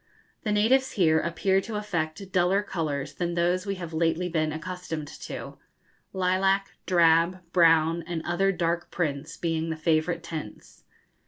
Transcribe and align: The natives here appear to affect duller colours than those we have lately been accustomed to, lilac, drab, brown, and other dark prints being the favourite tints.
The 0.41 0.51
natives 0.51 0.93
here 0.93 1.19
appear 1.19 1.61
to 1.61 1.75
affect 1.75 2.31
duller 2.31 2.63
colours 2.63 3.13
than 3.13 3.35
those 3.35 3.67
we 3.67 3.75
have 3.75 3.93
lately 3.93 4.27
been 4.29 4.51
accustomed 4.51 5.07
to, 5.07 5.59
lilac, 6.11 6.71
drab, 6.87 7.41
brown, 7.53 8.03
and 8.07 8.23
other 8.25 8.51
dark 8.51 8.89
prints 8.89 9.37
being 9.37 9.69
the 9.69 9.77
favourite 9.77 10.23
tints. 10.23 10.85